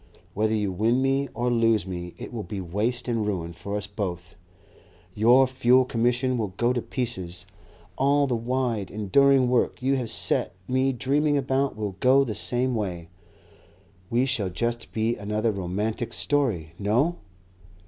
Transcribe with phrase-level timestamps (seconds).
[0.33, 3.85] Whether you win me or lose me it will be waste and ruin for us
[3.85, 4.33] both.
[5.13, 7.45] Your Fuel Commission will go to pieces,
[7.99, 12.73] all the wide, enduring work you have set me dreaming about will go the same
[12.73, 13.09] way.
[14.09, 16.73] We shall just be another romantic story....
[16.79, 17.17] No!"